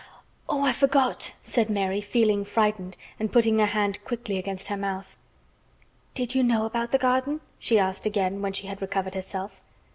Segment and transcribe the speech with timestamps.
[0.49, 0.65] "Oh!
[0.65, 5.15] I forgot!" said Mary, feeling frightened and putting her hand quickly against her mouth.
[6.15, 9.61] "Did you know about the garden?" she asked again when she had recovered herself.